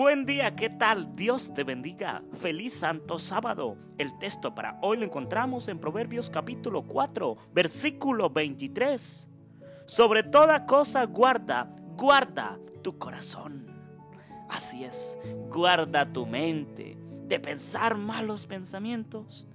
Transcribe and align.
Buen 0.00 0.24
día, 0.24 0.56
¿qué 0.56 0.70
tal? 0.70 1.12
Dios 1.12 1.52
te 1.52 1.62
bendiga. 1.62 2.22
Feliz 2.32 2.72
Santo 2.72 3.18
Sábado. 3.18 3.76
El 3.98 4.18
texto 4.18 4.54
para 4.54 4.78
hoy 4.80 4.96
lo 4.96 5.04
encontramos 5.04 5.68
en 5.68 5.78
Proverbios 5.78 6.30
capítulo 6.30 6.86
4, 6.86 7.36
versículo 7.52 8.30
23. 8.30 9.28
Sobre 9.84 10.22
toda 10.22 10.64
cosa 10.64 11.04
guarda, 11.04 11.76
guarda 11.98 12.58
tu 12.80 12.96
corazón. 12.96 13.66
Así 14.48 14.84
es, 14.84 15.18
guarda 15.50 16.10
tu 16.10 16.24
mente 16.24 16.96
de 17.26 17.38
pensar 17.38 17.98
malos 17.98 18.46
pensamientos. 18.46 19.48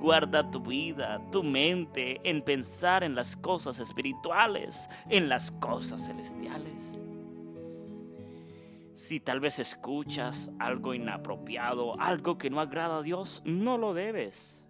Guarda 0.00 0.48
tu 0.48 0.60
vida, 0.60 1.20
tu 1.32 1.42
mente 1.42 2.20
en 2.22 2.42
pensar 2.42 3.02
en 3.02 3.16
las 3.16 3.36
cosas 3.36 3.80
espirituales, 3.80 4.88
en 5.08 5.28
las 5.28 5.50
cosas 5.50 6.06
celestiales. 6.06 7.02
Si 8.94 9.20
tal 9.20 9.40
vez 9.40 9.58
escuchas 9.58 10.50
algo 10.58 10.92
inapropiado, 10.92 11.98
algo 11.98 12.36
que 12.36 12.50
no 12.50 12.60
agrada 12.60 12.98
a 12.98 13.02
Dios, 13.02 13.42
no 13.46 13.78
lo 13.78 13.94
debes. 13.94 14.66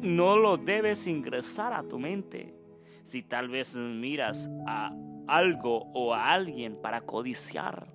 No 0.00 0.36
lo 0.36 0.56
debes 0.56 1.06
ingresar 1.06 1.72
a 1.72 1.84
tu 1.84 1.98
mente. 2.00 2.56
Si 3.04 3.22
tal 3.22 3.48
vez 3.48 3.76
miras 3.76 4.50
a 4.66 4.92
algo 5.28 5.90
o 5.94 6.12
a 6.12 6.32
alguien 6.32 6.76
para 6.82 7.02
codiciar, 7.02 7.86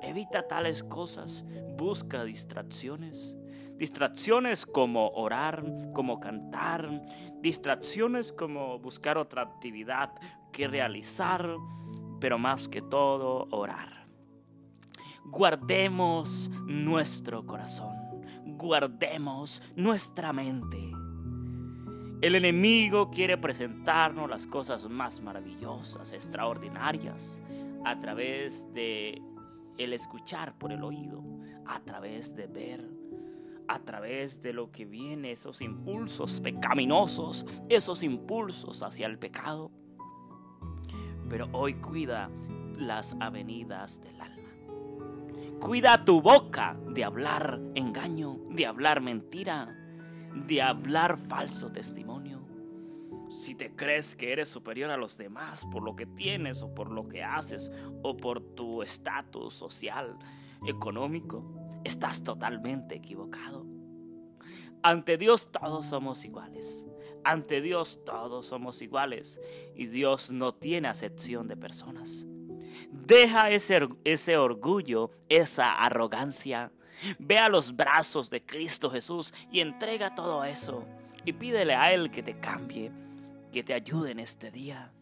evita 0.00 0.48
tales 0.48 0.82
cosas. 0.82 1.44
Busca 1.76 2.24
distracciones. 2.24 3.36
Distracciones 3.76 4.64
como 4.64 5.10
orar, 5.10 5.62
como 5.92 6.20
cantar, 6.20 7.02
distracciones 7.40 8.32
como 8.32 8.78
buscar 8.78 9.18
otra 9.18 9.42
actividad 9.42 10.10
que 10.52 10.66
realizar, 10.66 11.48
pero 12.18 12.38
más 12.38 12.68
que 12.68 12.80
todo 12.80 13.46
orar. 13.50 13.97
Guardemos 15.30 16.50
nuestro 16.66 17.46
corazón, 17.46 17.94
guardemos 18.44 19.62
nuestra 19.76 20.32
mente. 20.32 20.78
El 22.20 22.34
enemigo 22.34 23.10
quiere 23.10 23.38
presentarnos 23.38 24.28
las 24.28 24.46
cosas 24.46 24.88
más 24.88 25.20
maravillosas, 25.20 26.12
extraordinarias, 26.12 27.40
a 27.84 27.96
través 27.98 28.72
de 28.72 29.22
el 29.76 29.92
escuchar 29.92 30.58
por 30.58 30.72
el 30.72 30.82
oído, 30.82 31.22
a 31.66 31.78
través 31.80 32.34
de 32.34 32.48
ver, 32.48 32.90
a 33.68 33.78
través 33.78 34.42
de 34.42 34.52
lo 34.52 34.72
que 34.72 34.86
viene, 34.86 35.30
esos 35.30 35.60
impulsos 35.60 36.40
pecaminosos, 36.40 37.46
esos 37.68 38.02
impulsos 38.02 38.82
hacia 38.82 39.06
el 39.06 39.18
pecado. 39.18 39.70
Pero 41.28 41.48
hoy 41.52 41.74
cuida 41.74 42.30
las 42.78 43.14
avenidas 43.20 44.00
del 44.02 44.20
alma. 44.20 44.37
Cuida 45.60 46.04
tu 46.04 46.22
boca 46.22 46.78
de 46.86 47.02
hablar 47.02 47.60
engaño, 47.74 48.38
de 48.50 48.64
hablar 48.64 49.00
mentira, 49.00 49.76
de 50.34 50.62
hablar 50.62 51.18
falso 51.18 51.72
testimonio. 51.72 52.46
Si 53.28 53.56
te 53.56 53.74
crees 53.74 54.14
que 54.14 54.32
eres 54.32 54.48
superior 54.48 54.90
a 54.90 54.96
los 54.96 55.18
demás 55.18 55.66
por 55.66 55.82
lo 55.82 55.96
que 55.96 56.06
tienes 56.06 56.62
o 56.62 56.72
por 56.74 56.90
lo 56.92 57.08
que 57.08 57.24
haces 57.24 57.72
o 58.02 58.16
por 58.16 58.40
tu 58.40 58.82
estatus 58.82 59.52
social, 59.52 60.16
económico, 60.64 61.44
estás 61.84 62.22
totalmente 62.22 62.94
equivocado. 62.94 63.66
Ante 64.84 65.18
Dios 65.18 65.50
todos 65.50 65.86
somos 65.86 66.24
iguales. 66.24 66.86
Ante 67.24 67.60
Dios 67.60 68.04
todos 68.06 68.46
somos 68.46 68.80
iguales 68.80 69.40
y 69.74 69.86
Dios 69.86 70.30
no 70.30 70.54
tiene 70.54 70.86
acepción 70.86 71.48
de 71.48 71.56
personas. 71.56 72.27
Deja 73.08 73.48
ese, 73.48 73.88
ese 74.04 74.36
orgullo, 74.36 75.10
esa 75.30 75.72
arrogancia. 75.76 76.70
Ve 77.18 77.38
a 77.38 77.48
los 77.48 77.74
brazos 77.74 78.28
de 78.28 78.44
Cristo 78.44 78.90
Jesús 78.90 79.32
y 79.50 79.60
entrega 79.60 80.14
todo 80.14 80.44
eso. 80.44 80.84
Y 81.24 81.32
pídele 81.32 81.74
a 81.74 81.90
Él 81.90 82.10
que 82.10 82.22
te 82.22 82.38
cambie, 82.38 82.92
que 83.50 83.62
te 83.62 83.72
ayude 83.72 84.10
en 84.10 84.18
este 84.18 84.50
día. 84.50 84.92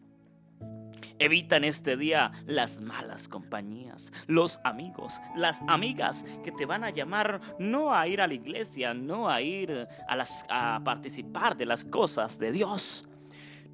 Evita 1.19 1.57
en 1.57 1.65
este 1.65 1.97
día 1.97 2.31
las 2.45 2.79
malas 2.79 3.27
compañías, 3.27 4.13
los 4.25 4.61
amigos, 4.63 5.19
las 5.35 5.61
amigas 5.67 6.25
que 6.45 6.53
te 6.53 6.65
van 6.65 6.85
a 6.85 6.91
llamar 6.91 7.41
no 7.59 7.93
a 7.93 8.07
ir 8.07 8.21
a 8.21 8.27
la 8.27 8.35
iglesia, 8.35 8.93
no 8.93 9.29
a 9.29 9.41
ir 9.41 9.85
a, 10.07 10.15
las, 10.15 10.45
a 10.47 10.79
participar 10.81 11.57
de 11.57 11.65
las 11.65 11.83
cosas 11.83 12.39
de 12.39 12.53
Dios, 12.53 13.09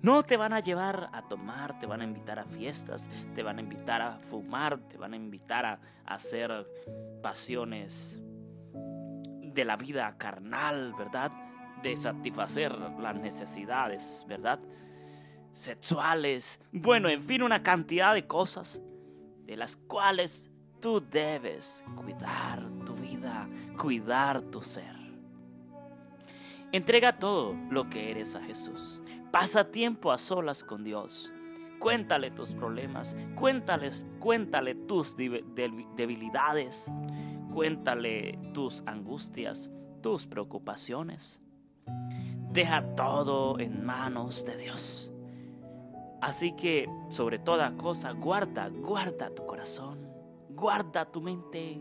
no 0.03 0.21
te 0.21 0.35
van 0.35 0.51
a 0.51 0.59
llevar 0.59 1.09
a 1.13 1.21
tomar, 1.21 1.79
te 1.79 1.85
van 1.85 2.01
a 2.01 2.03
invitar 2.03 2.37
a 2.37 2.43
fiestas, 2.43 3.09
te 3.33 3.41
van 3.41 3.57
a 3.57 3.61
invitar 3.61 4.01
a 4.01 4.19
fumar, 4.19 4.77
te 4.77 4.97
van 4.97 5.13
a 5.13 5.15
invitar 5.15 5.65
a, 5.65 5.79
hacer 6.05 6.67
pasiones 7.21 8.21
de 8.21 9.65
la 9.65 9.77
vida 9.77 10.13
carnal, 10.17 10.93
¿verdad? 10.97 11.31
De 11.81 11.95
satisfacer 11.95 12.77
las 12.77 13.15
necesidades, 13.15 14.25
¿verdad? 14.27 14.59
Sexuales. 15.53 16.59
Bueno, 16.73 17.07
en 17.07 17.21
fin, 17.21 17.41
una 17.41 17.63
cantidad 17.63 18.13
de 18.13 18.27
cosas 18.27 18.81
de 19.45 19.55
las 19.55 19.77
cuales 19.77 20.51
tú 20.81 21.01
debes 21.09 21.85
cuidar 21.95 22.61
tu 22.85 22.93
vida, 22.95 23.47
cuidar 23.77 24.41
tu 24.41 24.61
ser. 24.61 25.02
Entrega 26.73 27.19
todo 27.19 27.55
lo 27.69 27.87
que 27.87 28.09
eres 28.09 28.35
a 28.35 28.41
Jesús. 28.41 28.99
Pasa 29.31 29.69
tiempo 29.69 30.11
a 30.11 30.17
solas 30.17 30.63
con 30.63 30.83
Dios. 30.83 31.31
Cuéntale 31.77 32.31
tus 32.31 32.55
problemas, 32.55 33.15
cuéntales, 33.35 34.07
cuéntale 34.19 34.73
tus 34.73 35.15
debilidades, 35.15 36.91
cuéntale 37.51 38.39
tus 38.55 38.81
angustias, 38.87 39.69
tus 40.01 40.25
preocupaciones. 40.25 41.43
Deja 42.49 42.95
todo 42.95 43.59
en 43.59 43.85
manos 43.85 44.43
de 44.43 44.57
Dios. 44.57 45.11
Así 46.21 46.53
que, 46.53 46.89
sobre 47.09 47.37
toda 47.37 47.77
cosa, 47.77 48.13
guarda, 48.13 48.69
guarda 48.69 49.29
tu 49.29 49.45
corazón, 49.45 50.07
guarda 50.49 51.05
tu 51.05 51.21
mente. 51.21 51.79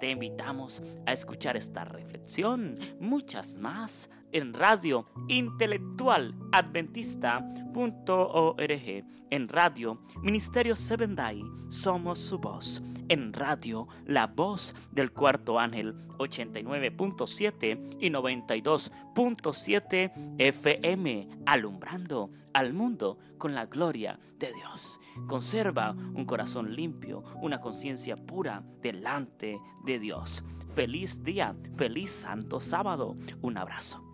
Te 0.00 0.10
invitamos 0.10 0.82
a 1.06 1.12
escuchar 1.12 1.56
esta 1.56 1.86
reflexión, 1.86 2.78
muchas 3.00 3.56
más, 3.56 4.10
en 4.32 4.54
radio 4.54 5.06
intelectual 5.28 6.34
adventista.org, 6.52 9.04
en 9.30 9.48
radio 9.48 10.02
Ministerio 10.22 10.74
Seven 10.74 11.14
Day, 11.14 11.42
somos 11.68 12.18
su 12.18 12.38
voz, 12.38 12.82
en 13.08 13.32
radio 13.32 13.86
La 14.06 14.26
Voz 14.26 14.74
del 14.90 15.12
Cuarto 15.12 15.58
Ángel 15.58 15.94
89.7 16.18 17.96
y 18.00 18.10
92.7 18.10 20.34
FM, 20.38 21.28
alumbrando 21.46 22.30
al 22.52 22.72
mundo 22.72 23.18
con 23.38 23.54
la 23.54 23.66
gloria 23.66 24.18
de 24.38 24.52
Dios. 24.52 25.00
Conserva 25.26 25.92
un 25.92 26.24
corazón 26.26 26.74
limpio, 26.74 27.22
una 27.40 27.60
conciencia 27.60 28.16
pura 28.16 28.62
delante 28.82 29.58
de 29.84 29.98
Dios. 29.98 30.44
Feliz 30.74 31.22
día, 31.22 31.56
feliz 31.74 32.10
santo 32.10 32.60
sábado. 32.60 33.16
Un 33.40 33.56
abrazo. 33.56 34.11